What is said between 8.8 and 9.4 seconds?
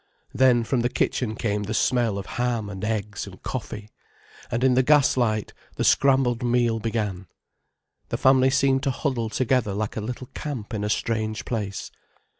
to huddle